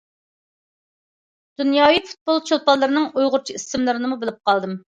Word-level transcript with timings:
دۇنياۋى 1.61 2.01
پۇتبول 2.09 2.43
چولپانلىرىنىڭ 2.49 3.07
ئۇيغۇرچە 3.13 3.61
ئىسىملىرىنىمۇ 3.61 4.21
بىلىپ 4.25 4.45
قالدىم. 4.53 4.79